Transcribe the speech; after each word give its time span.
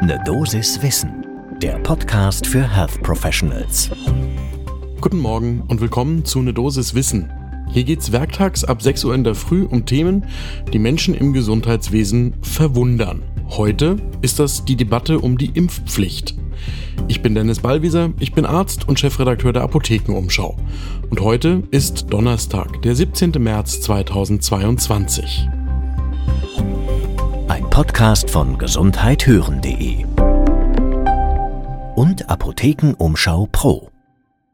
Ne 0.00 0.22
Dosis 0.24 0.80
Wissen, 0.80 1.26
der 1.60 1.76
Podcast 1.80 2.46
für 2.46 2.62
Health 2.62 3.02
Professionals. 3.02 3.90
Guten 5.00 5.18
Morgen 5.18 5.64
und 5.66 5.80
willkommen 5.80 6.24
zu 6.24 6.40
Ne 6.40 6.54
Dosis 6.54 6.94
Wissen. 6.94 7.32
Hier 7.72 7.82
geht's 7.82 8.12
werktags 8.12 8.62
ab 8.62 8.80
6 8.80 9.04
Uhr 9.04 9.14
in 9.16 9.24
der 9.24 9.34
Früh 9.34 9.64
um 9.64 9.86
Themen, 9.86 10.24
die 10.72 10.78
Menschen 10.78 11.14
im 11.14 11.32
Gesundheitswesen 11.32 12.34
verwundern. 12.42 13.24
Heute 13.48 13.96
ist 14.22 14.38
das 14.38 14.64
die 14.64 14.76
Debatte 14.76 15.18
um 15.18 15.36
die 15.36 15.50
Impfpflicht. 15.52 16.36
Ich 17.08 17.20
bin 17.20 17.34
Dennis 17.34 17.58
Ballwieser, 17.58 18.12
ich 18.20 18.32
bin 18.32 18.46
Arzt 18.46 18.88
und 18.88 19.00
Chefredakteur 19.00 19.52
der 19.52 19.62
Apothekenumschau. 19.62 20.56
Und 21.10 21.20
heute 21.20 21.64
ist 21.72 22.06
Donnerstag, 22.10 22.82
der 22.82 22.94
17. 22.94 23.32
März 23.38 23.80
2022. 23.80 25.48
Ein 27.48 27.70
Podcast 27.70 28.30
von 28.30 28.58
gesundheithören.de 28.58 30.04
und 31.96 32.28
Apothekenumschau 32.28 33.48
Pro. 33.50 33.90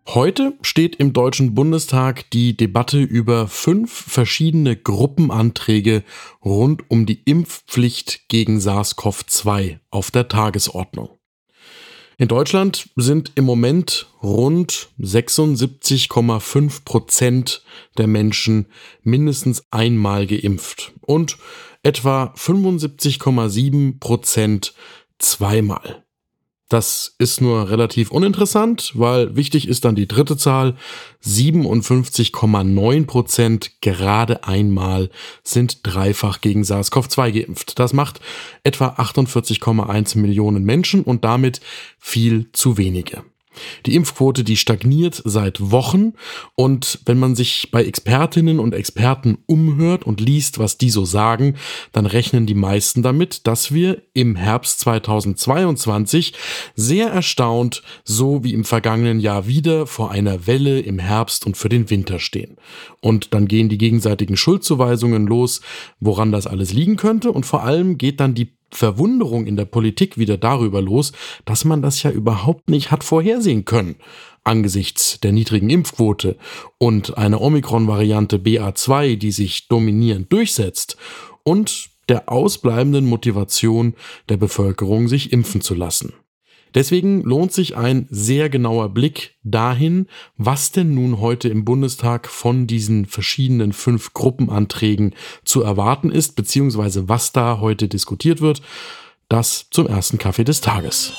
Heute 0.06 0.54
steht 0.62 0.96
im 0.96 1.12
Deutschen 1.12 1.54
Bundestag 1.54 2.30
die 2.30 2.56
Debatte 2.56 3.00
über 3.02 3.48
fünf 3.48 3.92
verschiedene 3.92 4.76
Gruppenanträge 4.76 6.04
rund 6.44 6.88
um 6.88 7.04
die 7.04 7.20
Impfpflicht 7.24 8.28
gegen 8.28 8.58
SARS-CoV-2 8.58 9.80
auf 9.90 10.10
der 10.12 10.28
Tagesordnung. 10.28 11.18
In 12.16 12.28
Deutschland 12.28 12.90
sind 12.94 13.32
im 13.34 13.44
Moment 13.44 14.06
rund 14.22 14.88
76,5 15.00 16.84
Prozent 16.84 17.64
der 17.98 18.06
Menschen 18.06 18.66
mindestens 19.02 19.64
einmal 19.72 20.26
geimpft 20.26 20.92
und 21.00 21.38
etwa 21.82 22.32
75,7 22.36 23.98
Prozent 23.98 24.74
zweimal. 25.18 26.03
Das 26.74 27.14
ist 27.18 27.40
nur 27.40 27.70
relativ 27.70 28.10
uninteressant, 28.10 28.90
weil 28.96 29.36
wichtig 29.36 29.68
ist 29.68 29.84
dann 29.84 29.94
die 29.94 30.08
dritte 30.08 30.36
Zahl. 30.36 30.74
57,9 31.24 33.06
Prozent 33.06 33.80
gerade 33.80 34.42
einmal 34.42 35.08
sind 35.44 35.86
dreifach 35.86 36.40
gegen 36.40 36.64
SARS-CoV-2 36.64 37.30
geimpft. 37.30 37.78
Das 37.78 37.92
macht 37.92 38.18
etwa 38.64 38.88
48,1 38.88 40.18
Millionen 40.18 40.64
Menschen 40.64 41.04
und 41.04 41.24
damit 41.24 41.60
viel 42.00 42.50
zu 42.50 42.76
wenige. 42.76 43.22
Die 43.86 43.94
Impfquote, 43.94 44.44
die 44.44 44.56
stagniert 44.56 45.22
seit 45.24 45.70
Wochen 45.70 46.12
und 46.54 47.00
wenn 47.06 47.18
man 47.18 47.34
sich 47.34 47.70
bei 47.70 47.84
Expertinnen 47.84 48.58
und 48.58 48.74
Experten 48.74 49.38
umhört 49.46 50.04
und 50.04 50.20
liest, 50.20 50.58
was 50.58 50.78
die 50.78 50.90
so 50.90 51.04
sagen, 51.04 51.56
dann 51.92 52.06
rechnen 52.06 52.46
die 52.46 52.54
meisten 52.54 53.02
damit, 53.02 53.46
dass 53.46 53.72
wir 53.72 54.02
im 54.14 54.36
Herbst 54.36 54.80
2022 54.80 56.34
sehr 56.74 57.08
erstaunt, 57.08 57.82
so 58.04 58.44
wie 58.44 58.52
im 58.52 58.64
vergangenen 58.64 59.20
Jahr 59.20 59.46
wieder 59.46 59.86
vor 59.86 60.10
einer 60.10 60.46
Welle 60.46 60.80
im 60.80 60.98
Herbst 60.98 61.46
und 61.46 61.56
für 61.56 61.68
den 61.68 61.90
Winter 61.90 62.18
stehen. 62.18 62.56
Und 63.00 63.34
dann 63.34 63.48
gehen 63.48 63.68
die 63.68 63.78
gegenseitigen 63.78 64.36
Schuldzuweisungen 64.36 65.26
los, 65.26 65.60
woran 66.00 66.32
das 66.32 66.46
alles 66.46 66.72
liegen 66.72 66.96
könnte 66.96 67.32
und 67.32 67.46
vor 67.46 67.62
allem 67.62 67.98
geht 67.98 68.20
dann 68.20 68.34
die 68.34 68.52
Verwunderung 68.76 69.46
in 69.46 69.56
der 69.56 69.64
Politik 69.64 70.18
wieder 70.18 70.36
darüber 70.36 70.82
los, 70.82 71.12
dass 71.44 71.64
man 71.64 71.82
das 71.82 72.02
ja 72.02 72.10
überhaupt 72.10 72.68
nicht 72.68 72.90
hat 72.90 73.04
vorhersehen 73.04 73.64
können. 73.64 73.96
Angesichts 74.42 75.20
der 75.20 75.32
niedrigen 75.32 75.70
Impfquote 75.70 76.36
und 76.78 77.16
einer 77.16 77.40
Omikron-Variante 77.40 78.36
BA2, 78.36 79.16
die 79.16 79.32
sich 79.32 79.68
dominierend 79.68 80.32
durchsetzt 80.32 80.96
und 81.42 81.90
der 82.08 82.28
ausbleibenden 82.30 83.06
Motivation 83.06 83.94
der 84.28 84.36
Bevölkerung, 84.36 85.08
sich 85.08 85.32
impfen 85.32 85.60
zu 85.60 85.74
lassen. 85.74 86.12
Deswegen 86.74 87.22
lohnt 87.22 87.52
sich 87.52 87.76
ein 87.76 88.06
sehr 88.10 88.48
genauer 88.48 88.88
Blick 88.88 89.36
dahin, 89.44 90.06
was 90.36 90.72
denn 90.72 90.94
nun 90.94 91.20
heute 91.20 91.48
im 91.48 91.64
Bundestag 91.64 92.28
von 92.28 92.66
diesen 92.66 93.06
verschiedenen 93.06 93.72
fünf 93.72 94.12
Gruppenanträgen 94.12 95.14
zu 95.44 95.62
erwarten 95.62 96.10
ist, 96.10 96.34
beziehungsweise 96.34 97.08
was 97.08 97.32
da 97.32 97.60
heute 97.60 97.88
diskutiert 97.88 98.40
wird. 98.40 98.60
Das 99.28 99.68
zum 99.70 99.86
ersten 99.86 100.18
Kaffee 100.18 100.44
des 100.44 100.60
Tages. 100.60 101.14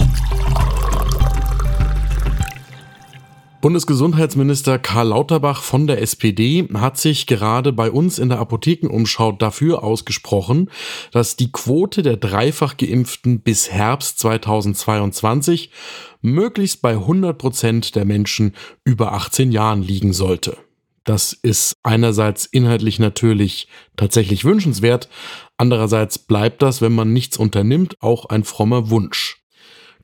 Bundesgesundheitsminister 3.66 4.78
Karl 4.78 5.08
Lauterbach 5.08 5.64
von 5.64 5.88
der 5.88 6.00
SPD 6.00 6.68
hat 6.76 7.00
sich 7.00 7.26
gerade 7.26 7.74
bei 7.74 7.90
uns 7.90 8.20
in 8.20 8.30
der 8.30 8.38
Apothekenumschau 8.38 9.32
dafür 9.32 9.84
ausgesprochen, 9.84 10.70
dass 11.12 11.36
die 11.36 11.52
Quote 11.52 12.04
der 12.04 12.16
dreifach 12.16 12.78
geimpften 12.78 13.40
bis 13.40 13.72
Herbst 13.72 14.20
2022 14.20 15.72
möglichst 16.22 16.84
bei 16.84 16.92
100 16.92 17.36
Prozent 17.36 17.96
der 17.96 18.06
Menschen 18.06 18.54
über 18.84 19.14
18 19.14 19.52
Jahren 19.52 19.82
liegen 19.82 20.14
sollte. 20.14 20.58
Das 21.04 21.34
ist 21.34 21.74
einerseits 21.82 22.46
inhaltlich 22.46 23.00
natürlich 23.00 23.68
tatsächlich 23.96 24.46
wünschenswert, 24.46 25.10
andererseits 25.58 26.20
bleibt 26.20 26.62
das, 26.62 26.84
wenn 26.84 26.94
man 26.94 27.14
nichts 27.14 27.36
unternimmt, 27.38 27.96
auch 28.00 28.26
ein 28.26 28.44
frommer 28.44 28.92
Wunsch. 28.92 29.44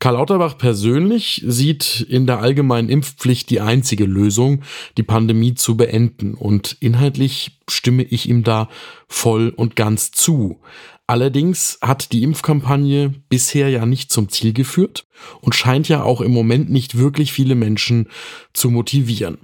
Karl 0.01 0.15
Lauterbach 0.15 0.57
persönlich 0.57 1.43
sieht 1.45 2.01
in 2.09 2.25
der 2.25 2.39
allgemeinen 2.39 2.89
Impfpflicht 2.89 3.51
die 3.51 3.61
einzige 3.61 4.05
Lösung, 4.05 4.63
die 4.97 5.03
Pandemie 5.03 5.53
zu 5.53 5.77
beenden. 5.77 6.33
Und 6.33 6.75
inhaltlich 6.79 7.59
stimme 7.69 8.01
ich 8.01 8.27
ihm 8.27 8.43
da 8.43 8.67
voll 9.07 9.53
und 9.55 9.75
ganz 9.75 10.09
zu. 10.09 10.59
Allerdings 11.05 11.77
hat 11.83 12.13
die 12.13 12.23
Impfkampagne 12.23 13.13
bisher 13.29 13.69
ja 13.69 13.85
nicht 13.85 14.11
zum 14.11 14.29
Ziel 14.29 14.53
geführt 14.53 15.05
und 15.39 15.53
scheint 15.53 15.87
ja 15.87 16.01
auch 16.01 16.21
im 16.21 16.31
Moment 16.31 16.71
nicht 16.71 16.97
wirklich 16.97 17.31
viele 17.31 17.53
Menschen 17.53 18.09
zu 18.53 18.71
motivieren. 18.71 19.37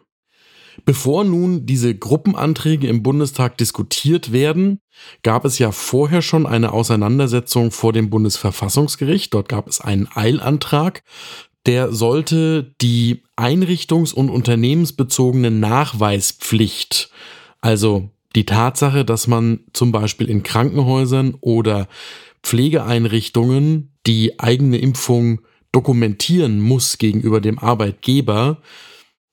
Bevor 0.85 1.23
nun 1.23 1.65
diese 1.65 1.95
Gruppenanträge 1.95 2.87
im 2.87 3.03
Bundestag 3.03 3.57
diskutiert 3.57 4.31
werden, 4.31 4.79
gab 5.23 5.45
es 5.45 5.59
ja 5.59 5.71
vorher 5.71 6.21
schon 6.21 6.45
eine 6.45 6.71
Auseinandersetzung 6.71 7.71
vor 7.71 7.93
dem 7.93 8.09
Bundesverfassungsgericht. 8.09 9.33
Dort 9.33 9.49
gab 9.49 9.67
es 9.67 9.81
einen 9.81 10.07
Eilantrag, 10.13 11.03
der 11.65 11.91
sollte 11.91 12.73
die 12.81 13.23
einrichtungs- 13.35 14.13
und 14.13 14.29
unternehmensbezogene 14.29 15.51
Nachweispflicht, 15.51 17.11
also 17.59 18.09
die 18.35 18.45
Tatsache, 18.45 19.03
dass 19.03 19.27
man 19.27 19.61
zum 19.73 19.91
Beispiel 19.91 20.29
in 20.29 20.43
Krankenhäusern 20.43 21.35
oder 21.41 21.87
Pflegeeinrichtungen 22.43 23.91
die 24.05 24.39
eigene 24.39 24.77
Impfung 24.77 25.41
dokumentieren 25.71 26.61
muss 26.61 26.97
gegenüber 26.97 27.41
dem 27.41 27.59
Arbeitgeber, 27.59 28.61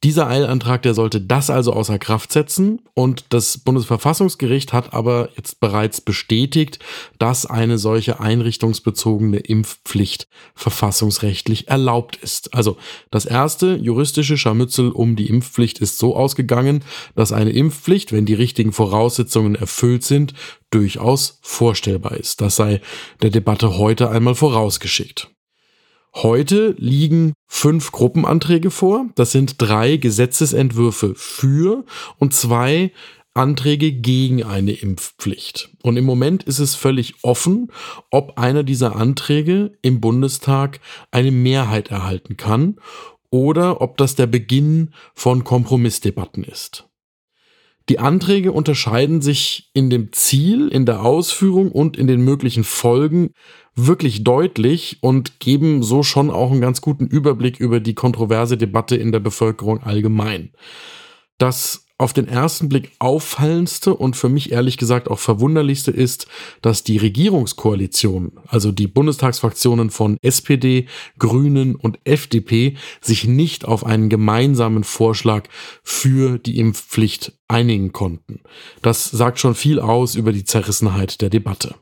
dieser 0.05 0.29
Eilantrag, 0.29 0.83
der 0.83 0.93
sollte 0.93 1.19
das 1.19 1.49
also 1.49 1.73
außer 1.73 1.99
Kraft 1.99 2.31
setzen 2.31 2.83
und 2.93 3.25
das 3.31 3.57
Bundesverfassungsgericht 3.57 4.75
hat 4.75 4.93
aber 4.93 5.31
jetzt 5.35 5.61
bereits 5.61 6.03
bestätigt, 6.03 6.79
dass 7.19 7.47
eine 7.47 7.79
solche 7.79 8.21
einrichtungsbezogene 8.21 9.39
Impfpflicht 9.39 10.29
verfassungsrechtlich 10.55 11.69
erlaubt 11.69 12.17
ist. 12.17 12.53
Also 12.53 12.77
das 13.11 13.25
erste 13.25 13.77
juristische 13.77 14.37
Scharmützel 14.37 14.91
um 14.91 15.17
die 15.17 15.31
Impfpflicht 15.31 15.79
ist 15.79 15.97
so 15.97 16.15
ausgegangen, 16.15 16.85
dass 17.15 17.33
eine 17.33 17.51
Impfpflicht, 17.51 18.13
wenn 18.13 18.27
die 18.27 18.35
richtigen 18.35 18.73
Voraussetzungen 18.73 19.55
erfüllt 19.55 20.05
sind, 20.05 20.35
durchaus 20.71 21.39
vorstellbar 21.41 22.19
ist. 22.19 22.43
Das 22.43 22.57
sei 22.57 22.83
der 23.23 23.31
Debatte 23.31 23.79
heute 23.79 24.11
einmal 24.11 24.35
vorausgeschickt. 24.35 25.34
Heute 26.15 26.77
liegen 26.79 27.33
fünf 27.49 27.91
Gruppenanträge 27.91 28.71
vor. 28.71 29.07
Das 29.17 29.33
sind 29.33 29.57
drei 29.59 29.97
Gesetzesentwürfe 29.97 31.15
für 31.17 31.85
und 32.19 32.33
zwei 32.33 32.93
Anträge 33.35 33.91
gegen 33.91 34.45
eine 34.45 34.73
Impfpflicht. 34.73 35.71
Und 35.83 35.97
im 35.97 36.05
Moment 36.05 36.45
ist 36.45 36.61
es 36.61 36.77
völlig 36.77 37.25
offen, 37.25 37.73
ob 38.11 38.39
einer 38.39 38.63
dieser 38.63 38.95
Anträge 38.95 39.77
im 39.83 40.01
Bundestag 40.01 40.79
eine 41.11 41.33
Mehrheit 41.33 41.91
erhalten 41.91 42.37
kann 42.37 42.77
oder 43.31 43.81
ob 43.81 43.97
das 43.97 44.15
der 44.15 44.29
Beginn 44.29 44.94
von 45.15 45.43
Kompromissdebatten 45.43 46.44
ist. 46.44 46.88
Die 47.91 47.99
Anträge 47.99 48.53
unterscheiden 48.53 49.21
sich 49.21 49.71
in 49.75 49.91
dem 49.91 50.13
Ziel, 50.13 50.69
in 50.69 50.87
der 50.87 51.03
Ausführung 51.03 51.71
und 51.71 51.99
in 51.99 52.07
den 52.07 52.23
möglichen 52.23 52.65
Folgen 52.65 53.35
wirklich 53.75 54.25
deutlich 54.25 54.99
und 55.03 55.39
geben 55.39 55.83
so 55.83 56.03
schon 56.03 56.31
auch 56.31 56.51
einen 56.51 56.63
ganz 56.63 56.81
guten 56.81 57.07
Überblick 57.07 57.61
über 57.61 57.81
die 57.81 57.95
kontroverse 57.95 58.57
Debatte 58.57 58.97
in 58.97 59.13
der 59.13 59.21
Bevölkerung 59.21 59.83
allgemein. 59.83 60.53
Das 61.37 61.84
auf 61.96 62.12
den 62.12 62.26
ersten 62.26 62.69
Blick 62.69 62.91
auffallendste 62.99 63.94
und 63.94 64.17
für 64.17 64.29
mich 64.29 64.50
ehrlich 64.50 64.79
gesagt 64.79 65.08
auch 65.08 65.20
verwunderlichste 65.20 65.93
ist, 65.93 66.26
dass 66.61 66.82
die 66.82 66.99
Regierungskoalition, 66.99 68.32
also 68.49 68.73
die 68.73 68.88
Bundestagsfraktionen 68.88 69.91
von 69.91 70.19
SPD, 70.20 70.87
Grünen 71.19 71.76
und 71.76 72.00
FDP, 72.05 72.76
sich 73.00 73.26
nicht 73.26 73.64
auf 73.64 73.87
einen 73.87 74.08
gemeinsamen 74.08 74.82
Vorschlag 74.82 75.44
für 75.85 76.38
die 76.38 76.58
Impfpflicht 76.58 77.32
einigen 77.46 77.93
konnten. 77.93 78.40
Das 78.82 79.05
sagt 79.05 79.38
schon 79.38 79.55
viel 79.55 79.79
aus 79.79 80.17
über 80.17 80.32
die 80.32 80.44
Zerrissenheit 80.44 81.20
der 81.20 81.31
Debatte. 81.31 81.76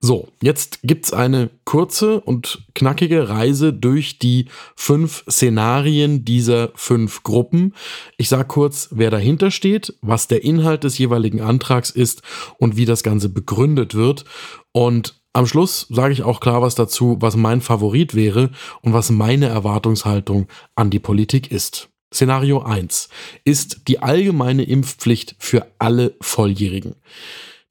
So, 0.00 0.28
jetzt 0.42 0.80
gibt's 0.82 1.12
eine 1.12 1.50
kurze 1.64 2.20
und 2.20 2.64
knackige 2.74 3.28
Reise 3.28 3.72
durch 3.72 4.18
die 4.18 4.46
fünf 4.74 5.24
Szenarien 5.28 6.24
dieser 6.24 6.70
fünf 6.74 7.22
Gruppen. 7.22 7.74
Ich 8.16 8.28
sage 8.28 8.44
kurz, 8.44 8.88
wer 8.90 9.10
dahinter 9.10 9.50
steht, 9.50 9.94
was 10.02 10.28
der 10.28 10.44
Inhalt 10.44 10.84
des 10.84 10.98
jeweiligen 10.98 11.40
Antrags 11.40 11.90
ist 11.90 12.22
und 12.58 12.76
wie 12.76 12.84
das 12.84 13.02
Ganze 13.02 13.28
begründet 13.28 13.94
wird. 13.94 14.24
Und 14.72 15.20
am 15.32 15.46
Schluss 15.46 15.86
sage 15.90 16.12
ich 16.12 16.22
auch 16.22 16.40
klar 16.40 16.62
was 16.62 16.74
dazu, 16.74 17.16
was 17.20 17.36
mein 17.36 17.60
Favorit 17.60 18.14
wäre 18.14 18.50
und 18.82 18.92
was 18.92 19.10
meine 19.10 19.46
Erwartungshaltung 19.48 20.46
an 20.74 20.90
die 20.90 20.98
Politik 20.98 21.50
ist. 21.50 21.88
Szenario 22.12 22.62
1 22.62 23.08
ist 23.44 23.88
die 23.88 23.98
allgemeine 23.98 24.62
Impfpflicht 24.62 25.36
für 25.38 25.66
alle 25.78 26.14
Volljährigen. 26.20 26.94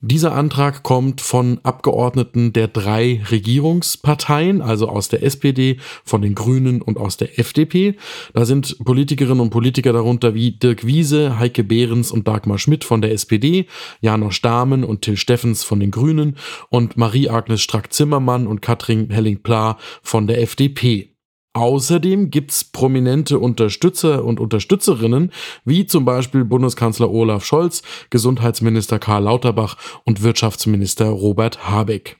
Dieser 0.08 0.36
Antrag 0.36 0.84
kommt 0.84 1.20
von 1.20 1.60
Abgeordneten 1.64 2.54
der 2.54 2.68
drei 2.68 3.24
Regierungsparteien, 3.32 4.62
also 4.62 4.88
aus 4.88 5.10
der 5.10 5.24
SPD, 5.24 5.78
von 6.04 6.22
den 6.22 6.36
Grünen 6.36 6.84
und 6.84 7.00
aus 7.00 7.18
der 7.18 7.40
FDP. 7.40 7.96
Da 8.32 8.46
sind 8.46 8.78
Politikerinnen 8.86 9.40
und 9.40 9.50
Politiker 9.50 9.94
darunter 9.94 10.36
wie 10.36 10.52
Dirk 10.52 10.86
Wiese, 10.86 11.40
Heike 11.40 11.64
Behrens 11.64 12.12
und 12.12 12.28
Dagmar 12.28 12.60
Schmidt 12.60 12.84
von 12.84 13.02
der 13.02 13.14
SPD, 13.14 13.66
Janosch 14.00 14.44
Dahmen 14.44 14.84
und 14.84 15.02
Till 15.02 15.18
Steffens 15.18 15.64
von 15.64 15.80
den 15.80 15.90
Grünen 15.90 16.36
und 16.70 16.98
Marie-Agnes 16.98 17.64
Strack-Zimmermann 17.64 18.46
und 18.46 18.62
Katrin 18.62 19.10
Helling-Pla 19.10 19.80
von 20.04 20.28
der 20.28 20.40
FDP. 20.40 21.15
Außerdem 21.56 22.32
gibt's 22.32 22.66
prominente 22.66 23.40
Unterstützer 23.40 24.26
und 24.26 24.42
Unterstützerinnen, 24.42 25.32
wie 25.64 25.86
zum 25.86 26.04
Beispiel 26.04 26.44
Bundeskanzler 26.44 27.10
Olaf 27.10 27.46
Scholz, 27.46 27.82
Gesundheitsminister 28.10 29.00
Karl 29.00 29.24
Lauterbach 29.24 29.78
und 30.04 30.22
Wirtschaftsminister 30.22 31.06
Robert 31.06 31.70
Habeck. 31.70 32.18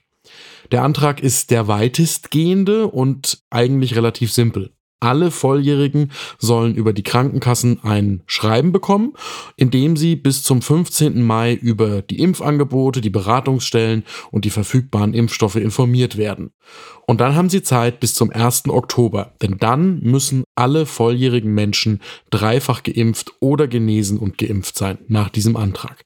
Der 0.72 0.82
Antrag 0.84 1.22
ist 1.22 1.50
der 1.50 1.68
weitestgehende 1.68 2.88
und 2.88 3.42
eigentlich 3.50 3.94
relativ 3.94 4.32
simpel. 4.32 4.75
Alle 5.00 5.30
Volljährigen 5.30 6.10
sollen 6.38 6.74
über 6.74 6.94
die 6.94 7.02
Krankenkassen 7.02 7.80
ein 7.82 8.22
Schreiben 8.26 8.72
bekommen, 8.72 9.12
in 9.56 9.70
dem 9.70 9.96
sie 9.96 10.16
bis 10.16 10.42
zum 10.42 10.62
15. 10.62 11.22
Mai 11.22 11.52
über 11.52 12.00
die 12.00 12.18
Impfangebote, 12.18 13.02
die 13.02 13.10
Beratungsstellen 13.10 14.04
und 14.30 14.46
die 14.46 14.50
verfügbaren 14.50 15.12
Impfstoffe 15.12 15.56
informiert 15.56 16.16
werden. 16.16 16.52
Und 17.06 17.20
dann 17.20 17.34
haben 17.34 17.50
sie 17.50 17.62
Zeit 17.62 18.00
bis 18.00 18.14
zum 18.14 18.30
1. 18.30 18.68
Oktober, 18.68 19.34
denn 19.42 19.58
dann 19.58 20.00
müssen 20.00 20.44
alle 20.56 20.86
volljährigen 20.86 21.54
Menschen 21.54 22.00
dreifach 22.30 22.82
geimpft 22.82 23.32
oder 23.40 23.68
genesen 23.68 24.18
und 24.18 24.38
geimpft 24.38 24.76
sein 24.76 24.98
nach 25.08 25.28
diesem 25.28 25.56
Antrag. 25.56 26.04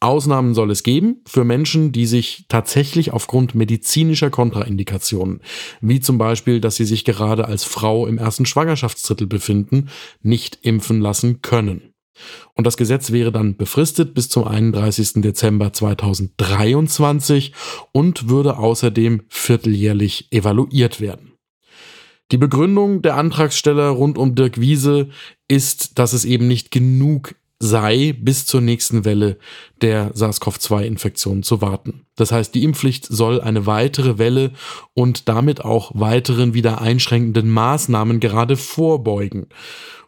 Ausnahmen 0.00 0.54
soll 0.54 0.70
es 0.70 0.84
geben 0.84 1.22
für 1.26 1.44
Menschen, 1.44 1.90
die 1.90 2.06
sich 2.06 2.44
tatsächlich 2.48 3.12
aufgrund 3.12 3.56
medizinischer 3.56 4.30
Kontraindikationen, 4.30 5.40
wie 5.80 5.98
zum 5.98 6.18
Beispiel, 6.18 6.60
dass 6.60 6.76
sie 6.76 6.84
sich 6.84 7.04
gerade 7.04 7.46
als 7.46 7.64
Frau 7.64 8.06
im 8.06 8.18
ersten 8.18 8.46
Schwangerschaftsdrittel 8.46 9.26
befinden, 9.26 9.88
nicht 10.22 10.60
impfen 10.62 11.00
lassen 11.00 11.42
können. 11.42 11.94
Und 12.54 12.66
das 12.66 12.76
Gesetz 12.76 13.10
wäre 13.12 13.32
dann 13.32 13.56
befristet 13.56 14.14
bis 14.14 14.28
zum 14.28 14.44
31. 14.44 15.22
Dezember 15.22 15.72
2023 15.72 17.52
und 17.92 18.28
würde 18.28 18.56
außerdem 18.56 19.22
vierteljährlich 19.28 20.28
evaluiert 20.32 21.00
werden. 21.00 21.27
Die 22.30 22.38
Begründung 22.38 23.00
der 23.00 23.16
Antragsteller 23.16 23.88
rund 23.88 24.18
um 24.18 24.34
Dirk 24.34 24.60
Wiese 24.60 25.08
ist, 25.48 25.98
dass 25.98 26.12
es 26.12 26.24
eben 26.24 26.46
nicht 26.46 26.70
genug 26.70 27.34
sei, 27.58 28.14
bis 28.16 28.46
zur 28.46 28.60
nächsten 28.60 29.04
Welle 29.04 29.38
der 29.80 30.14
SARS-CoV-2-Infektion 30.14 31.42
zu 31.42 31.60
warten. 31.60 32.06
Das 32.16 32.30
heißt, 32.30 32.54
die 32.54 32.62
Impfpflicht 32.62 33.06
soll 33.06 33.40
eine 33.40 33.66
weitere 33.66 34.18
Welle 34.18 34.52
und 34.94 35.28
damit 35.28 35.64
auch 35.64 35.90
weiteren 35.94 36.54
wieder 36.54 36.80
einschränkenden 36.80 37.48
Maßnahmen 37.50 38.20
gerade 38.20 38.56
vorbeugen. 38.56 39.48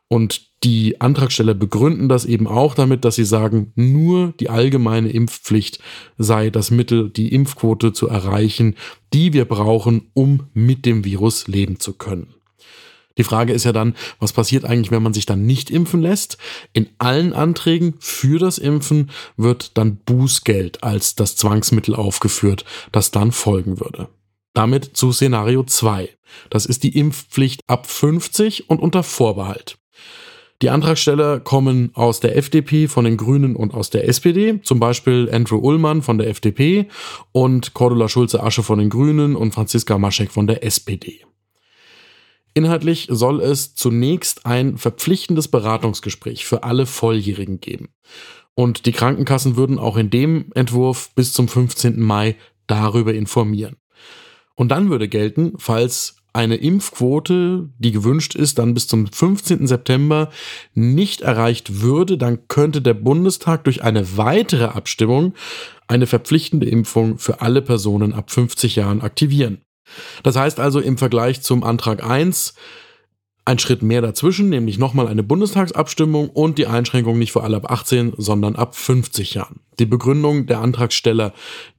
Und 0.08 0.49
die 0.62 1.00
Antragsteller 1.00 1.54
begründen 1.54 2.08
das 2.08 2.26
eben 2.26 2.46
auch 2.46 2.74
damit, 2.74 3.04
dass 3.06 3.14
sie 3.14 3.24
sagen, 3.24 3.72
nur 3.76 4.34
die 4.40 4.50
allgemeine 4.50 5.08
Impfpflicht 5.08 5.80
sei 6.18 6.50
das 6.50 6.70
Mittel, 6.70 7.08
die 7.08 7.32
Impfquote 7.32 7.94
zu 7.94 8.08
erreichen, 8.08 8.76
die 9.14 9.32
wir 9.32 9.46
brauchen, 9.46 10.10
um 10.12 10.48
mit 10.52 10.84
dem 10.84 11.04
Virus 11.04 11.48
leben 11.48 11.80
zu 11.80 11.94
können. 11.94 12.34
Die 13.16 13.24
Frage 13.24 13.52
ist 13.52 13.64
ja 13.64 13.72
dann, 13.72 13.96
was 14.18 14.32
passiert 14.32 14.64
eigentlich, 14.64 14.90
wenn 14.90 15.02
man 15.02 15.14
sich 15.14 15.26
dann 15.26 15.44
nicht 15.44 15.70
impfen 15.70 16.00
lässt? 16.00 16.38
In 16.72 16.88
allen 16.98 17.32
Anträgen 17.32 17.94
für 17.98 18.38
das 18.38 18.58
Impfen 18.58 19.10
wird 19.36 19.76
dann 19.76 19.96
Bußgeld 19.96 20.82
als 20.84 21.16
das 21.16 21.36
Zwangsmittel 21.36 21.94
aufgeführt, 21.94 22.64
das 22.92 23.10
dann 23.10 23.32
folgen 23.32 23.80
würde. 23.80 24.08
Damit 24.54 24.96
zu 24.96 25.12
Szenario 25.12 25.64
2. 25.64 26.08
Das 26.50 26.66
ist 26.66 26.82
die 26.82 26.96
Impfpflicht 26.96 27.62
ab 27.66 27.86
50 27.86 28.68
und 28.68 28.80
unter 28.80 29.02
Vorbehalt. 29.02 29.79
Die 30.62 30.68
Antragsteller 30.68 31.40
kommen 31.40 31.90
aus 31.94 32.20
der 32.20 32.36
FDP, 32.36 32.86
von 32.86 33.06
den 33.06 33.16
Grünen 33.16 33.56
und 33.56 33.72
aus 33.72 33.88
der 33.88 34.06
SPD, 34.06 34.60
zum 34.62 34.78
Beispiel 34.78 35.30
Andrew 35.32 35.56
Ullmann 35.56 36.02
von 36.02 36.18
der 36.18 36.28
FDP 36.28 36.86
und 37.32 37.72
Cordula 37.72 38.08
Schulze-Asche 38.08 38.62
von 38.62 38.78
den 38.78 38.90
Grünen 38.90 39.36
und 39.36 39.54
Franziska 39.54 39.96
Maschek 39.96 40.30
von 40.30 40.46
der 40.46 40.62
SPD. 40.62 41.24
Inhaltlich 42.52 43.06
soll 43.10 43.40
es 43.40 43.74
zunächst 43.74 44.44
ein 44.44 44.76
verpflichtendes 44.76 45.48
Beratungsgespräch 45.48 46.44
für 46.44 46.62
alle 46.62 46.84
Volljährigen 46.84 47.60
geben. 47.60 47.88
Und 48.54 48.84
die 48.84 48.92
Krankenkassen 48.92 49.56
würden 49.56 49.78
auch 49.78 49.96
in 49.96 50.10
dem 50.10 50.50
Entwurf 50.54 51.14
bis 51.14 51.32
zum 51.32 51.48
15. 51.48 51.98
Mai 52.00 52.36
darüber 52.66 53.14
informieren. 53.14 53.76
Und 54.56 54.68
dann 54.68 54.90
würde 54.90 55.08
gelten, 55.08 55.54
falls 55.56 56.16
eine 56.32 56.56
Impfquote, 56.56 57.68
die 57.78 57.92
gewünscht 57.92 58.34
ist, 58.34 58.58
dann 58.58 58.74
bis 58.74 58.86
zum 58.86 59.06
15. 59.06 59.66
September 59.66 60.30
nicht 60.74 61.22
erreicht 61.22 61.82
würde, 61.82 62.18
dann 62.18 62.46
könnte 62.48 62.82
der 62.82 62.94
Bundestag 62.94 63.64
durch 63.64 63.82
eine 63.82 64.16
weitere 64.16 64.66
Abstimmung 64.66 65.34
eine 65.88 66.06
verpflichtende 66.06 66.68
Impfung 66.68 67.18
für 67.18 67.40
alle 67.40 67.62
Personen 67.62 68.12
ab 68.12 68.30
50 68.30 68.76
Jahren 68.76 69.00
aktivieren. 69.00 69.58
Das 70.22 70.36
heißt 70.36 70.60
also 70.60 70.78
im 70.78 70.98
Vergleich 70.98 71.42
zum 71.42 71.64
Antrag 71.64 72.04
1 72.04 72.54
ein 73.44 73.58
Schritt 73.58 73.82
mehr 73.82 74.00
dazwischen, 74.00 74.48
nämlich 74.48 74.78
nochmal 74.78 75.08
eine 75.08 75.24
Bundestagsabstimmung 75.24 76.28
und 76.30 76.58
die 76.58 76.68
Einschränkung 76.68 77.18
nicht 77.18 77.32
für 77.32 77.42
alle 77.42 77.56
ab 77.56 77.70
18, 77.70 78.12
sondern 78.16 78.54
ab 78.54 78.76
50 78.76 79.34
Jahren. 79.34 79.60
Die 79.80 79.86
Begründung 79.86 80.46
der 80.46 80.60
Antragsteller 80.60 81.32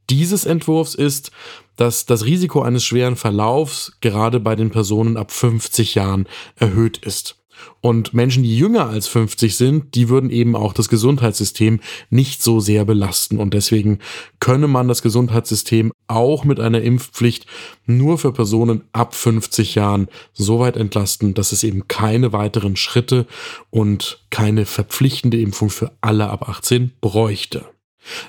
dieses 0.09 0.45
Entwurfs 0.45 0.95
ist, 0.95 1.31
dass 1.81 2.05
das 2.05 2.25
Risiko 2.25 2.61
eines 2.61 2.83
schweren 2.83 3.15
Verlaufs 3.15 3.93
gerade 4.01 4.39
bei 4.39 4.55
den 4.55 4.69
Personen 4.69 5.17
ab 5.17 5.31
50 5.31 5.95
Jahren 5.95 6.27
erhöht 6.55 6.99
ist. 6.99 7.37
Und 7.79 8.13
Menschen, 8.13 8.43
die 8.43 8.55
jünger 8.55 8.87
als 8.87 9.07
50 9.07 9.57
sind, 9.57 9.95
die 9.95 10.07
würden 10.07 10.29
eben 10.29 10.55
auch 10.55 10.73
das 10.73 10.89
Gesundheitssystem 10.89 11.79
nicht 12.11 12.43
so 12.43 12.59
sehr 12.59 12.85
belasten. 12.85 13.39
Und 13.39 13.55
deswegen 13.55 13.97
könne 14.39 14.67
man 14.67 14.87
das 14.87 15.01
Gesundheitssystem 15.01 15.91
auch 16.05 16.43
mit 16.43 16.59
einer 16.59 16.83
Impfpflicht 16.83 17.47
nur 17.87 18.19
für 18.19 18.31
Personen 18.31 18.83
ab 18.93 19.15
50 19.15 19.73
Jahren 19.73 20.07
so 20.33 20.59
weit 20.59 20.77
entlasten, 20.77 21.33
dass 21.33 21.51
es 21.51 21.63
eben 21.63 21.87
keine 21.87 22.31
weiteren 22.31 22.75
Schritte 22.75 23.25
und 23.71 24.23
keine 24.29 24.67
verpflichtende 24.67 25.41
Impfung 25.41 25.71
für 25.71 25.91
alle 26.01 26.29
ab 26.29 26.47
18 26.47 26.91
bräuchte. 27.01 27.65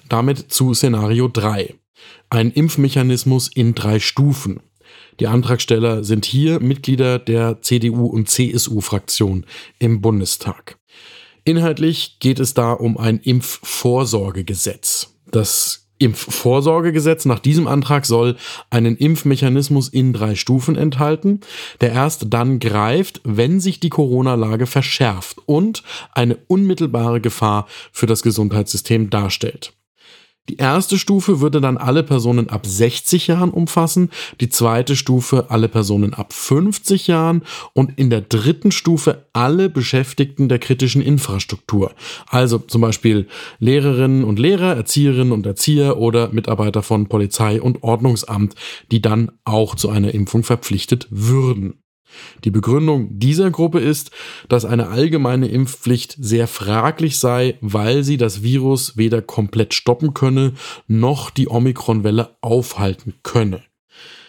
Damit 0.09 0.53
zu 0.53 0.73
Szenario 0.73 1.29
3. 1.29 1.75
Ein 2.31 2.51
Impfmechanismus 2.51 3.49
in 3.49 3.75
drei 3.75 3.99
Stufen. 4.01 4.61
Die 5.21 5.27
Antragsteller 5.27 6.05
sind 6.05 6.25
hier 6.25 6.61
Mitglieder 6.61 7.19
der 7.19 7.61
CDU 7.63 8.07
und 8.07 8.29
CSU-Fraktion 8.29 9.47
im 9.79 10.01
Bundestag. 10.01 10.79
Inhaltlich 11.45 12.19
geht 12.21 12.41
es 12.41 12.55
da 12.55 12.73
um 12.73 12.97
ein 12.97 13.19
Impfvorsorgegesetz. 13.19 15.15
Das 15.31 15.83
Impfvorsorgegesetz 15.99 17.27
nach 17.27 17.39
diesem 17.39 17.69
Antrag 17.69 18.07
soll 18.07 18.37
einen 18.71 18.97
Impfmechanismus 18.97 19.89
in 19.89 20.13
drei 20.13 20.35
Stufen 20.35 20.77
enthalten, 20.77 21.41
der 21.81 21.93
erst 21.93 22.27
dann 22.31 22.59
greift, 22.59 23.21
wenn 23.25 23.61
sich 23.61 23.79
die 23.79 23.89
Corona-Lage 23.89 24.67
verschärft 24.67 25.39
und 25.47 25.85
eine 26.13 26.39
unmittelbare 26.49 27.21
Gefahr 27.21 27.67
für 27.93 28.07
das 28.07 28.23
Gesundheitssystem 28.23 29.11
darstellt. 29.11 29.75
Die 30.49 30.57
erste 30.57 30.99
Stufe 30.99 31.41
würde 31.41 31.61
dann 31.61 31.77
alle 31.77 32.03
Personen 32.03 32.51
ab 32.51 32.67
60 32.67 33.29
Jahren 33.29 33.51
umfassen, 33.51 34.11
die 34.41 34.49
zweite 34.49 34.97
Stufe 34.97 35.47
alle 35.51 35.69
Personen 35.69 36.15
ab 36.15 36.33
50 36.33 37.07
Jahren 37.07 37.43
und 37.75 37.97
in 37.97 38.11
der 38.11 38.23
dritten 38.23 38.73
Stufe 38.73 39.27
alle 39.33 39.69
Beschäftigten 39.69 40.49
der 40.49 40.59
kritischen 40.59 41.01
Infrastruktur. 41.01 41.93
Also 42.27 42.59
zum 42.59 42.81
Beispiel 42.81 43.29
Lehrerinnen 43.61 44.25
und 44.25 44.41
Lehrer, 44.41 44.75
Erzieherinnen 44.75 45.33
und 45.33 45.47
Erzieher 45.47 45.99
oder 45.99 46.33
Mitarbeiter 46.33 46.83
von 46.83 47.07
Polizei 47.07 47.63
und 47.63 47.85
Ordnungsamt, 47.85 48.57
die 48.91 49.01
dann 49.01 49.31
auch 49.45 49.77
zu 49.77 49.91
einer 49.91 50.13
Impfung 50.13 50.43
verpflichtet 50.43 51.07
würden. 51.11 51.82
Die 52.45 52.51
Begründung 52.51 53.19
dieser 53.19 53.51
Gruppe 53.51 53.81
ist, 53.81 54.11
dass 54.49 54.65
eine 54.65 54.89
allgemeine 54.89 55.49
Impfpflicht 55.49 56.17
sehr 56.21 56.47
fraglich 56.47 57.19
sei, 57.19 57.59
weil 57.61 58.03
sie 58.05 58.17
das 58.17 58.43
Virus 58.43 58.97
weder 58.97 59.23
komplett 59.23 59.75
stoppen 59.75 60.15
könne, 60.15 60.55
noch 60.89 61.31
die 61.31 61.49
Omikron-Welle 61.49 62.37
aufhalten 62.41 63.15
könne. 63.23 63.63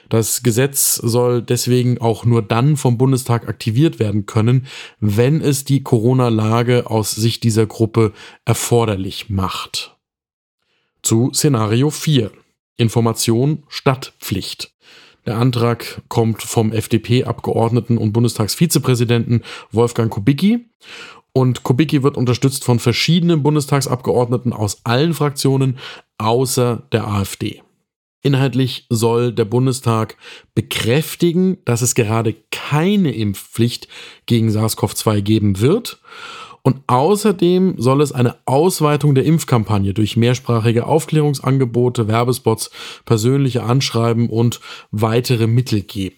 Das 0.09 0.43
Gesetz 0.43 0.95
soll 0.95 1.41
deswegen 1.41 1.99
auch 1.99 2.23
nur 2.23 2.43
dann 2.43 2.77
vom 2.77 2.99
Bundestag 2.99 3.47
aktiviert 3.47 3.97
werden 3.97 4.27
können, 4.27 4.67
wenn 4.99 5.41
es 5.41 5.65
die 5.65 5.81
Corona-Lage 5.81 6.87
aus 6.87 7.11
Sicht 7.11 7.43
dieser 7.43 7.65
Gruppe 7.65 8.13
erforderlich 8.45 9.31
macht. 9.31 9.97
Zu 11.01 11.31
Szenario 11.33 11.89
4. 11.89 12.31
Information 12.77 13.63
statt 13.67 14.13
Pflicht. 14.19 14.73
Der 15.25 15.37
Antrag 15.37 16.01
kommt 16.09 16.41
vom 16.41 16.71
FDP-Abgeordneten 16.71 17.97
und 17.97 18.11
Bundestagsvizepräsidenten 18.11 19.41
Wolfgang 19.71 20.11
Kubicki. 20.11 20.65
Und 21.31 21.63
Kubicki 21.63 22.03
wird 22.03 22.17
unterstützt 22.17 22.63
von 22.63 22.79
verschiedenen 22.79 23.41
Bundestagsabgeordneten 23.41 24.53
aus 24.53 24.81
allen 24.83 25.13
Fraktionen 25.13 25.77
außer 26.17 26.83
der 26.91 27.07
AfD. 27.07 27.61
Inhaltlich 28.21 28.85
soll 28.89 29.33
der 29.33 29.45
Bundestag 29.45 30.15
bekräftigen, 30.55 31.57
dass 31.65 31.81
es 31.81 31.95
gerade 31.95 32.35
keine 32.51 33.13
Impfpflicht 33.13 33.87
gegen 34.25 34.49
SARS-CoV-2 34.49 35.21
geben 35.21 35.59
wird 35.59 35.99
und 36.63 36.77
außerdem 36.87 37.75
soll 37.77 38.01
es 38.01 38.13
eine 38.13 38.37
Ausweitung 38.45 39.15
der 39.15 39.25
Impfkampagne 39.25 39.93
durch 39.93 40.15
mehrsprachige 40.15 40.85
Aufklärungsangebote, 40.85 42.07
Werbespots, 42.07 42.71
persönliche 43.05 43.63
Anschreiben 43.63 44.29
und 44.29 44.61
weitere 44.91 45.47
Mittel 45.47 45.81
geben. 45.81 46.15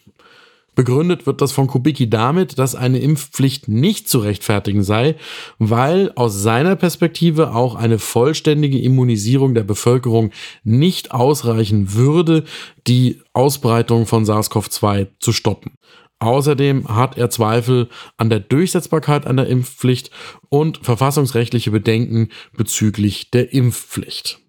Begründet 0.75 1.25
wird 1.25 1.41
das 1.41 1.53
von 1.53 1.67
Kubicki 1.67 2.09
damit, 2.09 2.59
dass 2.59 2.75
eine 2.75 2.99
Impfpflicht 2.99 3.69
nicht 3.69 4.09
zu 4.09 4.19
rechtfertigen 4.19 4.83
sei, 4.83 5.15
weil 5.57 6.11
aus 6.15 6.43
seiner 6.43 6.75
Perspektive 6.75 7.55
auch 7.55 7.75
eine 7.75 7.97
vollständige 7.97 8.79
Immunisierung 8.79 9.55
der 9.55 9.63
Bevölkerung 9.63 10.31
nicht 10.63 11.11
ausreichen 11.11 11.93
würde, 11.93 12.43
die 12.87 13.21
Ausbreitung 13.31 14.05
von 14.05 14.25
SARS-CoV-2 14.25 15.07
zu 15.19 15.31
stoppen. 15.31 15.71
Außerdem 16.19 16.87
hat 16.87 17.17
er 17.17 17.29
Zweifel 17.29 17.89
an 18.17 18.29
der 18.29 18.39
Durchsetzbarkeit 18.39 19.27
einer 19.27 19.47
Impfpflicht 19.47 20.11
und 20.49 20.79
verfassungsrechtliche 20.83 21.71
Bedenken 21.71 22.29
bezüglich 22.55 23.31
der 23.31 23.53
Impfpflicht. 23.53 24.39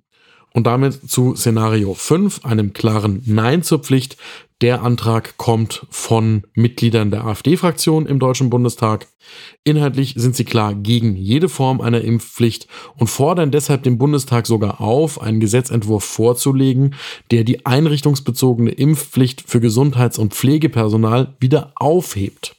Und 0.52 0.66
damit 0.66 1.10
zu 1.10 1.36
Szenario 1.36 1.92
5, 1.92 2.44
einem 2.44 2.72
klaren 2.72 3.22
Nein 3.26 3.62
zur 3.62 3.80
Pflicht, 3.80 4.16
der 4.62 4.82
Antrag 4.82 5.36
kommt 5.36 5.86
von 5.90 6.44
Mitgliedern 6.54 7.10
der 7.10 7.24
AfD-Fraktion 7.26 8.06
im 8.06 8.18
Deutschen 8.18 8.48
Bundestag. 8.48 9.06
Inhaltlich 9.64 10.14
sind 10.16 10.34
sie 10.34 10.44
klar 10.44 10.74
gegen 10.74 11.14
jede 11.14 11.48
Form 11.48 11.80
einer 11.80 12.00
Impfpflicht 12.00 12.66
und 12.96 13.08
fordern 13.08 13.50
deshalb 13.50 13.82
den 13.82 13.98
Bundestag 13.98 14.46
sogar 14.46 14.80
auf, 14.80 15.20
einen 15.20 15.40
Gesetzentwurf 15.40 16.04
vorzulegen, 16.04 16.94
der 17.30 17.44
die 17.44 17.66
einrichtungsbezogene 17.66 18.70
Impfpflicht 18.70 19.44
für 19.46 19.60
Gesundheits- 19.60 20.18
und 20.18 20.32
Pflegepersonal 20.32 21.36
wieder 21.38 21.72
aufhebt. 21.74 22.55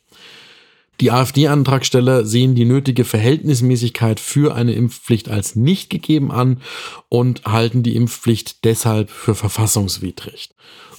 Die 1.00 1.12
AfD-Antragsteller 1.12 2.26
sehen 2.26 2.56
die 2.56 2.66
nötige 2.66 3.04
Verhältnismäßigkeit 3.04 4.20
für 4.20 4.56
eine 4.56 4.74
Impfpflicht 4.74 5.30
als 5.30 5.56
nicht 5.56 5.90
gegeben 5.90 6.32
an 6.32 6.62
und 7.10 7.44
halten 7.46 7.84
die 7.84 7.96
Impfpflicht 7.96 8.64
deshalb 8.64 9.12
für 9.12 9.36
verfassungswidrig. 9.36 10.50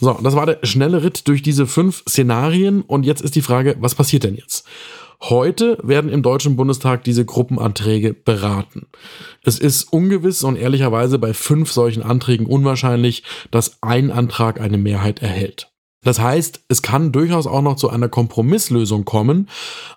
So, 0.01 0.17
das 0.23 0.37
war 0.37 0.47
der 0.47 0.61
schnelle 0.63 1.03
Ritt 1.03 1.27
durch 1.27 1.43
diese 1.43 1.67
fünf 1.67 2.05
Szenarien 2.09 2.83
und 2.83 3.05
jetzt 3.05 3.23
ist 3.23 3.35
die 3.35 3.43
Frage, 3.43 3.77
was 3.81 3.97
passiert 3.97 4.23
denn 4.23 4.37
jetzt? 4.37 4.65
Heute 5.21 5.79
werden 5.83 6.13
im 6.13 6.23
Deutschen 6.23 6.55
Bundestag 6.55 7.03
diese 7.03 7.25
Gruppenanträge 7.25 8.15
beraten. 8.15 8.87
Es 9.43 9.59
ist 9.59 9.93
ungewiss 9.93 10.45
und 10.45 10.55
ehrlicherweise 10.55 11.19
bei 11.19 11.35
fünf 11.35 11.73
solchen 11.73 12.05
Anträgen 12.05 12.47
unwahrscheinlich, 12.47 13.25
dass 13.51 13.83
ein 13.83 14.13
Antrag 14.13 14.61
eine 14.61 14.79
Mehrheit 14.79 15.21
erhält. 15.21 15.73
Das 16.09 16.21
heißt, 16.21 16.65
es 16.69 16.81
kann 16.81 17.13
durchaus 17.13 17.47
auch 17.47 17.61
noch 17.61 17.77
zu 17.77 17.91
einer 17.91 18.09
Kompromisslösung 18.09 19.05
kommen, 19.05 19.47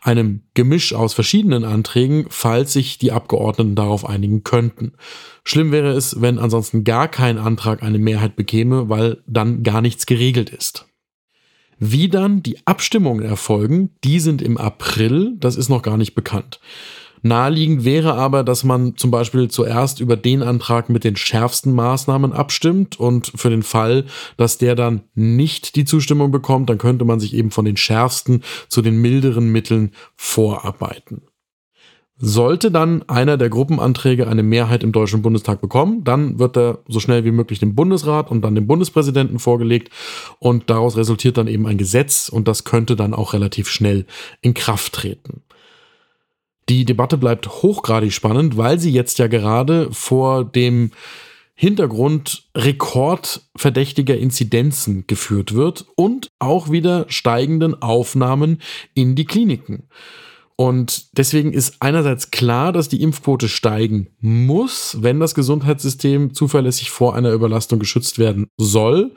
einem 0.01 0.41
Gemisch 0.55 0.93
aus 0.93 1.13
verschiedenen 1.13 1.63
Anträgen, 1.63 2.25
falls 2.27 2.73
sich 2.73 2.97
die 2.97 3.13
Abgeordneten 3.13 3.75
darauf 3.75 4.05
einigen 4.05 4.43
könnten. 4.43 4.91
Schlimm 5.45 5.71
wäre 5.71 5.91
es, 5.91 6.19
wenn 6.19 6.37
ansonsten 6.37 6.83
gar 6.83 7.07
kein 7.07 7.37
Antrag 7.37 7.81
eine 7.81 7.97
Mehrheit 7.97 8.35
bekäme, 8.35 8.89
weil 8.89 9.23
dann 9.25 9.63
gar 9.63 9.81
nichts 9.81 10.05
geregelt 10.05 10.49
ist. 10.49 10.85
Wie 11.79 12.09
dann 12.09 12.43
die 12.43 12.57
Abstimmungen 12.67 13.23
erfolgen, 13.23 13.91
die 14.03 14.19
sind 14.19 14.41
im 14.41 14.57
April, 14.57 15.37
das 15.39 15.55
ist 15.55 15.69
noch 15.69 15.81
gar 15.81 15.95
nicht 15.95 16.13
bekannt. 16.13 16.59
Naheliegend 17.23 17.85
wäre 17.85 18.15
aber, 18.15 18.43
dass 18.43 18.63
man 18.63 18.97
zum 18.97 19.11
Beispiel 19.11 19.49
zuerst 19.49 19.99
über 19.99 20.17
den 20.17 20.41
Antrag 20.41 20.89
mit 20.89 21.03
den 21.03 21.15
schärfsten 21.15 21.73
Maßnahmen 21.73 22.33
abstimmt 22.33 22.99
und 22.99 23.31
für 23.35 23.49
den 23.49 23.63
Fall, 23.63 24.05
dass 24.37 24.57
der 24.57 24.75
dann 24.75 25.01
nicht 25.13 25.75
die 25.75 25.85
Zustimmung 25.85 26.31
bekommt, 26.31 26.69
dann 26.69 26.79
könnte 26.79 27.05
man 27.05 27.19
sich 27.19 27.35
eben 27.35 27.51
von 27.51 27.65
den 27.65 27.77
schärfsten 27.77 28.43
zu 28.69 28.81
den 28.81 28.99
milderen 29.01 29.51
Mitteln 29.51 29.91
vorarbeiten. 30.15 31.21
Sollte 32.23 32.69
dann 32.69 33.01
einer 33.09 33.35
der 33.35 33.49
Gruppenanträge 33.49 34.27
eine 34.27 34.43
Mehrheit 34.43 34.83
im 34.83 34.91
Deutschen 34.91 35.23
Bundestag 35.23 35.59
bekommen, 35.59 36.03
dann 36.03 36.37
wird 36.37 36.55
er 36.55 36.79
so 36.87 36.99
schnell 36.99 37.25
wie 37.25 37.31
möglich 37.31 37.59
dem 37.59 37.73
Bundesrat 37.73 38.29
und 38.29 38.43
dann 38.43 38.53
dem 38.53 38.67
Bundespräsidenten 38.67 39.39
vorgelegt 39.39 39.91
und 40.37 40.69
daraus 40.69 40.97
resultiert 40.97 41.37
dann 41.37 41.47
eben 41.47 41.65
ein 41.65 41.79
Gesetz 41.79 42.29
und 42.29 42.47
das 42.47 42.63
könnte 42.63 42.95
dann 42.95 43.15
auch 43.15 43.33
relativ 43.33 43.69
schnell 43.69 44.05
in 44.41 44.53
Kraft 44.53 44.93
treten. 44.93 45.41
Die 46.69 46.85
Debatte 46.85 47.17
bleibt 47.17 47.47
hochgradig 47.47 48.13
spannend, 48.13 48.57
weil 48.57 48.79
sie 48.79 48.91
jetzt 48.91 49.19
ja 49.19 49.27
gerade 49.27 49.89
vor 49.91 50.45
dem 50.45 50.91
Hintergrund 51.53 52.49
rekordverdächtiger 52.55 54.17
Inzidenzen 54.17 55.05
geführt 55.05 55.53
wird 55.53 55.85
und 55.95 56.29
auch 56.39 56.71
wieder 56.71 57.05
steigenden 57.07 57.81
Aufnahmen 57.81 58.61
in 58.95 59.15
die 59.15 59.25
Kliniken. 59.25 59.87
Und 60.55 61.17
deswegen 61.17 61.53
ist 61.53 61.77
einerseits 61.79 62.31
klar, 62.31 62.71
dass 62.71 62.89
die 62.89 63.01
Impfquote 63.01 63.49
steigen 63.49 64.07
muss, 64.19 64.97
wenn 65.01 65.19
das 65.19 65.35
Gesundheitssystem 65.35 66.33
zuverlässig 66.33 66.91
vor 66.91 67.15
einer 67.15 67.31
Überlastung 67.31 67.79
geschützt 67.79 68.19
werden 68.19 68.47
soll. 68.57 69.15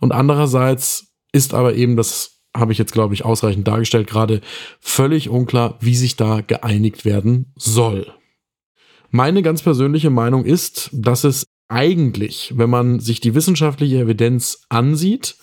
Und 0.00 0.12
andererseits 0.12 1.14
ist 1.32 1.54
aber 1.54 1.74
eben 1.74 1.96
das 1.96 2.35
habe 2.58 2.72
ich 2.72 2.78
jetzt, 2.78 2.92
glaube 2.92 3.14
ich, 3.14 3.24
ausreichend 3.24 3.66
dargestellt, 3.68 4.08
gerade 4.08 4.40
völlig 4.80 5.28
unklar, 5.28 5.76
wie 5.80 5.94
sich 5.94 6.16
da 6.16 6.40
geeinigt 6.40 7.04
werden 7.04 7.52
soll. 7.56 8.12
Meine 9.10 9.42
ganz 9.42 9.62
persönliche 9.62 10.10
Meinung 10.10 10.44
ist, 10.44 10.90
dass 10.92 11.24
es 11.24 11.46
eigentlich, 11.68 12.54
wenn 12.56 12.70
man 12.70 13.00
sich 13.00 13.20
die 13.20 13.34
wissenschaftliche 13.34 13.98
Evidenz 13.98 14.62
ansieht 14.68 15.36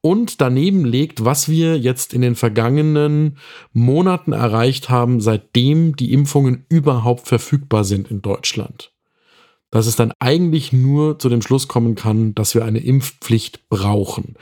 und 0.00 0.40
daneben 0.40 0.84
legt, 0.84 1.24
was 1.24 1.48
wir 1.48 1.78
jetzt 1.78 2.12
in 2.12 2.20
den 2.20 2.34
vergangenen 2.34 3.38
Monaten 3.72 4.32
erreicht 4.32 4.90
haben, 4.90 5.20
seitdem 5.20 5.96
die 5.96 6.12
Impfungen 6.12 6.66
überhaupt 6.68 7.26
verfügbar 7.26 7.84
sind 7.84 8.10
in 8.10 8.20
Deutschland, 8.20 8.92
dass 9.70 9.86
es 9.86 9.96
dann 9.96 10.12
eigentlich 10.18 10.72
nur 10.72 11.18
zu 11.18 11.28
dem 11.28 11.42
Schluss 11.42 11.68
kommen 11.68 11.94
kann, 11.94 12.34
dass 12.34 12.54
wir 12.54 12.64
eine 12.64 12.80
Impfpflicht 12.80 13.68
brauchen. 13.68 14.36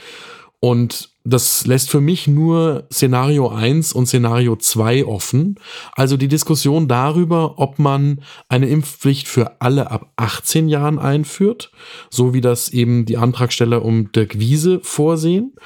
Und 0.65 1.11
das 1.25 1.67
lässt 1.67 1.91
für 1.91 2.01
mich 2.01 2.29
nur 2.29 2.87
Szenario 2.93 3.49
1 3.49 3.93
und 3.95 4.07
Szenario 4.07 4.55
2 4.55 5.07
offen. 5.07 5.57
Also 5.97 6.17
die 6.17 6.29
Diskussion 6.29 6.87
darüber, 6.87 7.59
ob 7.59 7.81
man 7.81 8.23
eine 8.49 8.69
Impfpflicht 8.69 9.27
für 9.27 9.61
alle 9.61 9.91
ab 9.91 10.13
18 10.15 10.69
Jahren 10.69 11.01
einführt, 11.01 11.73
so 12.11 12.33
wie 12.33 12.41
das 12.41 12.69
eben 12.69 13.07
die 13.07 13.17
Antragsteller 13.17 13.85
um 13.85 14.13
Dirk 14.13 14.39
Wiese 14.39 14.79
vorsehen, 14.85 15.57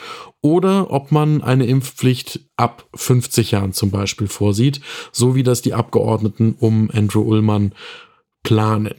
oder 0.41 0.91
ob 0.91 1.13
man 1.13 1.43
eine 1.43 1.67
Impfpflicht 1.67 2.49
ab 2.57 2.87
50 2.95 3.51
Jahren 3.51 3.75
zum 3.75 3.91
Beispiel 3.91 4.29
vorsieht, 4.29 4.81
so 5.13 5.35
wie 5.35 5.43
das 5.43 5.61
die 5.61 5.75
Abgeordneten 5.75 6.57
um 6.59 6.91
Andrew 6.91 7.21
Ullmann 7.21 7.75
planen. 8.43 8.95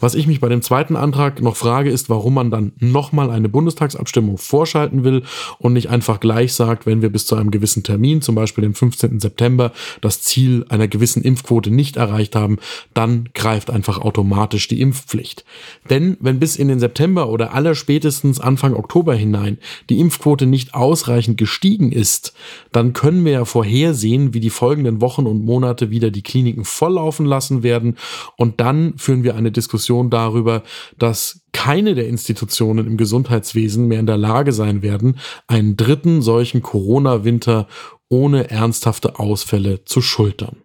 Was 0.00 0.14
ich 0.14 0.26
mich 0.26 0.40
bei 0.40 0.48
dem 0.48 0.62
zweiten 0.62 0.96
Antrag 0.96 1.42
noch 1.42 1.56
frage, 1.56 1.90
ist, 1.90 2.08
warum 2.08 2.34
man 2.34 2.50
dann 2.50 2.72
nochmal 2.78 3.30
eine 3.30 3.48
Bundestagsabstimmung 3.48 4.38
vorschalten 4.38 5.02
will 5.02 5.22
und 5.58 5.72
nicht 5.72 5.90
einfach 5.90 6.20
gleich 6.20 6.52
sagt, 6.52 6.86
wenn 6.86 7.02
wir 7.02 7.10
bis 7.10 7.26
zu 7.26 7.34
einem 7.34 7.50
gewissen 7.50 7.82
Termin, 7.82 8.22
zum 8.22 8.34
Beispiel 8.34 8.62
dem 8.62 8.74
15. 8.74 9.18
September, 9.20 9.72
das 10.00 10.22
Ziel 10.22 10.64
einer 10.68 10.86
gewissen 10.86 11.22
Impfquote 11.22 11.70
nicht 11.70 11.96
erreicht 11.96 12.36
haben, 12.36 12.58
dann 12.94 13.28
greift 13.34 13.70
einfach 13.70 13.98
automatisch 13.98 14.68
die 14.68 14.80
Impfpflicht. 14.80 15.44
Denn 15.90 16.16
wenn 16.20 16.38
bis 16.38 16.56
in 16.56 16.68
den 16.68 16.80
September 16.80 17.28
oder 17.28 17.54
aller 17.54 17.74
spätestens 17.74 18.40
Anfang 18.40 18.74
Oktober 18.74 19.14
hinein 19.14 19.58
die 19.90 19.98
Impfquote 19.98 20.46
nicht 20.46 20.74
ausreichend 20.74 21.38
gestiegen 21.38 21.90
ist, 21.90 22.34
dann 22.72 22.92
können 22.92 23.24
wir 23.24 23.32
ja 23.32 23.44
vorhersehen, 23.44 24.32
wie 24.34 24.40
die 24.40 24.50
folgenden 24.50 25.00
Wochen 25.00 25.26
und 25.26 25.44
Monate 25.44 25.90
wieder 25.90 26.10
die 26.10 26.22
Kliniken 26.22 26.64
volllaufen 26.64 27.26
lassen 27.26 27.62
werden 27.62 27.96
und 28.36 28.60
dann 28.60 28.94
führen 28.96 29.24
wir 29.24 29.34
eine 29.34 29.50
Diskussion 29.50 29.67
Diskussion 29.68 30.08
darüber, 30.08 30.62
dass 30.98 31.42
keine 31.52 31.94
der 31.94 32.08
Institutionen 32.08 32.86
im 32.86 32.96
Gesundheitswesen 32.96 33.86
mehr 33.86 34.00
in 34.00 34.06
der 34.06 34.16
Lage 34.16 34.52
sein 34.52 34.80
werden, 34.80 35.18
einen 35.46 35.76
dritten 35.76 36.22
solchen 36.22 36.62
Corona-Winter 36.62 37.68
ohne 38.08 38.50
ernsthafte 38.50 39.18
Ausfälle 39.18 39.84
zu 39.84 40.00
schultern. 40.00 40.56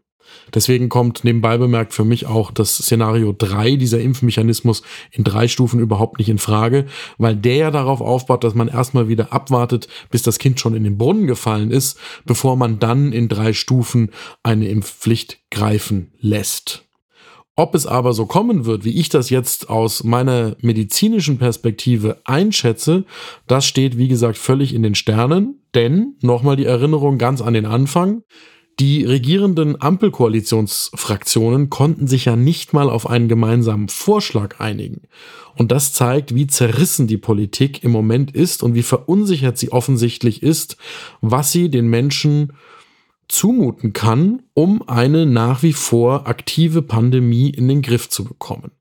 Deswegen 0.54 0.88
kommt 0.88 1.26
nebenbei 1.26 1.58
bemerkt 1.58 1.94
für 1.94 2.06
mich 2.06 2.28
auch 2.28 2.52
das 2.52 2.78
Szenario 2.78 3.36
3, 3.38 3.76
dieser 3.76 4.00
Impfmechanismus 4.00 4.84
in 5.12 5.26
drei 5.26 5.50
Stufen 5.50 5.82
überhaupt 5.82 6.18
nicht 6.18 6.30
in 6.30 6.38
Frage, 6.38 6.86
weil 7.18 7.36
der 7.36 7.56
ja 7.56 7.72
darauf 7.72 8.00
aufbaut, 8.00 8.44
dass 8.46 8.56
man 8.56 8.70
erstmal 8.70 9.10
wieder 9.10 9.34
abwartet, 9.34 9.90
bis 10.12 10.22
das 10.22 10.40
Kind 10.40 10.60
schon 10.62 10.76
in 10.76 10.86
den 10.86 10.98
Brunnen 10.98 11.28
gefallen 11.28 11.72
ist, 11.72 12.00
bevor 12.26 12.56
man 12.56 12.80
dann 12.80 13.12
in 13.12 13.28
drei 13.28 13.52
Stufen 13.52 14.12
eine 14.44 14.70
Impfpflicht 14.70 15.40
greifen 15.52 16.14
lässt. 16.20 16.86
Ob 17.56 17.76
es 17.76 17.86
aber 17.86 18.14
so 18.14 18.26
kommen 18.26 18.66
wird, 18.66 18.84
wie 18.84 19.00
ich 19.00 19.10
das 19.10 19.30
jetzt 19.30 19.70
aus 19.70 20.04
meiner 20.04 20.56
medizinischen 20.62 21.38
Perspektive 21.38 22.18
einschätze, 22.26 23.06
das 23.46 23.66
steht 23.66 23.98
wie 23.98 24.08
gesagt 24.08 24.40
völlig 24.40 24.74
in 24.74 24.82
den 24.82 24.96
Sternen, 24.96 25.62
denn 25.76 26.16
nochmal 26.22 26.56
die 26.56 26.66
Erinnerung 26.66 27.20
ganz 27.20 27.42
an 27.42 27.54
den 27.54 27.68
Anfang, 27.68 28.24
die 28.80 29.04
regierenden 29.04 29.80
Ampelkoalitionsfraktionen 29.80 31.70
konnten 31.70 32.08
sich 32.08 32.26
ja 32.26 32.36
nicht 32.36 32.74
mal 32.74 32.90
auf 32.90 33.08
einen 33.08 33.28
gemeinsamen 33.28 33.88
Vorschlag 33.88 34.60
einigen. 34.60 35.02
Und 35.56 35.72
das 35.72 35.94
zeigt, 35.94 36.34
wie 36.34 36.48
zerrissen 36.48 37.06
die 37.06 37.20
Politik 37.20 37.84
im 37.84 37.92
Moment 37.92 38.32
ist 38.32 38.64
und 38.64 38.74
wie 38.74 38.82
verunsichert 38.82 39.60
sie 39.60 39.72
offensichtlich 39.72 40.42
ist, 40.42 40.78
was 41.22 41.52
sie 41.52 41.70
den 41.70 41.88
Menschen 41.88 42.54
zumuten 43.34 43.94
kann, 43.94 44.44
um 44.54 44.88
eine 44.88 45.26
nach 45.26 45.64
wie 45.64 45.74
vor 45.74 46.28
aktive 46.28 46.82
Pandemie 46.82 47.50
in 47.50 47.68
den 47.68 47.82
Griff 47.82 48.10
zu 48.10 48.24
bekommen. 48.24 48.72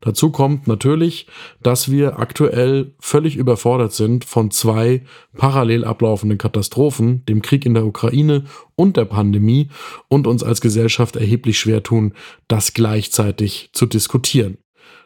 Dazu 0.00 0.30
kommt 0.30 0.66
natürlich, 0.66 1.28
dass 1.62 1.88
wir 1.88 2.18
aktuell 2.18 2.96
völlig 2.98 3.36
überfordert 3.36 3.92
sind 3.92 4.24
von 4.24 4.50
zwei 4.50 5.04
parallel 5.36 5.84
ablaufenden 5.84 6.38
Katastrophen, 6.38 7.24
dem 7.26 7.40
Krieg 7.40 7.64
in 7.64 7.74
der 7.74 7.86
Ukraine 7.86 8.44
und 8.74 8.96
der 8.96 9.04
Pandemie 9.04 9.68
und 10.08 10.26
uns 10.26 10.42
als 10.42 10.60
Gesellschaft 10.60 11.14
erheblich 11.14 11.60
schwer 11.60 11.84
tun, 11.84 12.14
das 12.48 12.74
gleichzeitig 12.74 13.70
zu 13.72 13.86
diskutieren. 13.86 14.58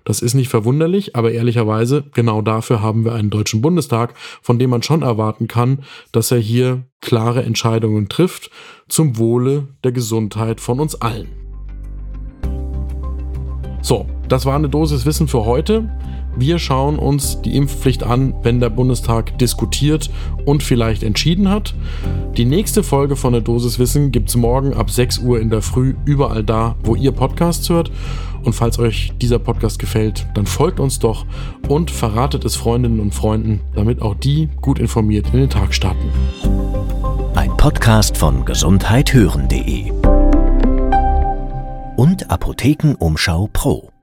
Das 0.07 0.23
ist 0.23 0.35
nicht 0.35 0.49
verwunderlich, 0.49 1.17
aber 1.17 1.33
ehrlicherweise, 1.33 2.05
genau 2.15 2.41
dafür 2.41 2.81
haben 2.81 3.05
wir 3.05 3.13
einen 3.13 3.29
Deutschen 3.29 3.61
Bundestag, 3.61 4.15
von 4.41 4.57
dem 4.57 4.71
man 4.71 4.85
schon 4.85 5.03
erwarten 5.03 5.49
kann, 5.49 5.83
dass 6.13 6.31
er 6.31 6.39
hier 6.39 6.85
klare 7.01 7.43
Entscheidungen 7.43 8.09
trifft 8.09 8.53
zum 8.89 9.19
Wohle 9.19 9.67
der 9.83 9.91
Gesundheit 9.91 10.61
von 10.61 10.79
uns 10.79 10.95
allen. 10.95 11.27
So, 13.83 14.07
das 14.29 14.47
war 14.47 14.57
eine 14.57 14.69
Dosis 14.69 15.07
Wissen 15.07 15.29
für 15.29 15.45
heute. 15.45 15.89
Wir 16.39 16.59
schauen 16.59 16.99
uns 16.99 17.41
die 17.41 17.57
Impfpflicht 17.57 18.03
an, 18.03 18.35
wenn 18.43 18.61
der 18.61 18.69
Bundestag 18.69 19.39
diskutiert 19.39 20.11
und 20.45 20.63
vielleicht 20.63 21.03
entschieden 21.03 21.49
hat. 21.49 21.75
Die 22.37 22.45
nächste 22.45 22.83
Folge 22.83 23.17
von 23.17 23.33
der 23.33 23.41
Dosis 23.41 23.79
Wissen 23.79 24.13
gibt 24.13 24.29
es 24.29 24.37
morgen 24.37 24.75
ab 24.75 24.91
6 24.91 25.19
Uhr 25.19 25.41
in 25.41 25.49
der 25.49 25.63
Früh 25.63 25.95
überall 26.05 26.45
da, 26.45 26.77
wo 26.83 26.95
ihr 26.95 27.13
Podcasts 27.13 27.71
hört. 27.71 27.91
Und 28.45 28.53
falls 28.53 28.79
euch 28.79 29.13
dieser 29.21 29.39
Podcast 29.39 29.79
gefällt, 29.79 30.27
dann 30.35 30.47
folgt 30.47 30.79
uns 30.79 30.99
doch 30.99 31.25
und 31.69 31.91
verratet 31.91 32.45
es 32.45 32.55
Freundinnen 32.55 33.01
und 33.01 33.15
Freunden, 33.15 33.61
damit 33.75 34.03
auch 34.03 34.15
die 34.15 34.51
gut 34.61 34.79
informiert 34.79 35.27
in 35.33 35.41
den 35.41 35.51
Tag 35.51 35.73
starten. 35.73 36.11
Ein 37.35 37.57
Podcast 37.57 38.17
von 38.17 38.45
gesundheithören.de 38.45 39.91
und 41.97 42.31
Apothekenumschau 42.31 43.49
Pro. 43.53 43.96